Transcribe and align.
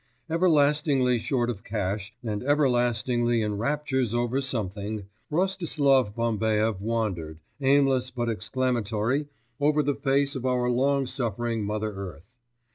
Everlastingly 0.31 1.19
short 1.19 1.47
of 1.51 1.63
cash, 1.63 2.11
and 2.23 2.41
everlastingly 2.43 3.43
in 3.43 3.59
raptures 3.59 4.15
over 4.15 4.41
something, 4.41 5.05
Rostislav 5.31 6.15
Bambaev 6.15 6.79
wandered, 6.81 7.37
aimless 7.61 8.09
but 8.09 8.27
exclamatory, 8.27 9.27
over 9.59 9.83
the 9.83 9.93
face 9.93 10.35
of 10.35 10.43
our 10.43 10.71
long 10.71 11.05
suffering 11.05 11.63
mother 11.65 11.91
earth. 11.93 12.25